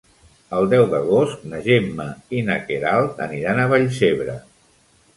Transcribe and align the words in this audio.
El 0.59 0.69
deu 0.71 0.85
d'agost 0.93 1.43
na 1.51 1.59
Gemma 1.69 2.09
i 2.39 2.43
na 2.49 2.57
Queralt 2.73 3.25
aniran 3.29 3.63
a 3.67 3.71
Vallcebre. 3.77 4.41